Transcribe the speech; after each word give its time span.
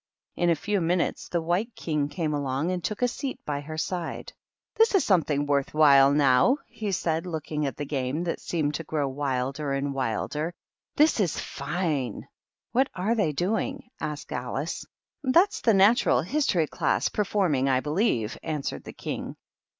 In 0.35 0.49
a 0.49 0.55
few 0.55 0.81
minutes 0.81 1.29
the 1.29 1.43
White 1.43 1.75
King 1.75 2.09
came 2.09 2.33
along 2.33 2.71
and 2.71 2.83
took 2.83 3.03
a 3.03 3.07
seat 3.07 3.37
by 3.45 3.61
her 3.61 3.77
side. 3.77 4.33
THE 4.33 4.33
KINDEEGARTEN." 4.33 4.35
This 4.79 4.95
is 4.95 5.05
something 5.05 5.45
worth 5.45 5.75
while, 5.75 6.11
now!" 6.11 6.57
he 6.65 6.91
said, 6.91 7.27
looking 7.27 7.67
at 7.67 7.77
the 7.77 7.85
game, 7.85 8.23
that 8.23 8.39
seemed 8.41 8.73
to 8.73 8.83
grow 8.83 9.07
wilder 9.07 9.73
and 9.73 9.93
wilder." 9.93 10.55
This 10.97 11.19
is 11.19 11.39
fine 11.39 12.27
!""What 12.71 12.89
are 12.95 13.13
they 13.13 13.31
doing?" 13.31 13.91
asked 14.01 14.31
Alice." 14.31 14.87
That's 15.23 15.61
the 15.61 15.75
Natural 15.75 16.23
History 16.23 16.65
Class 16.65 17.07
performing, 17.09 17.69
I 17.69 17.79
believe," 17.79 18.39
answered 18.41 18.85
the 18.85 18.93
King. 18.93 19.35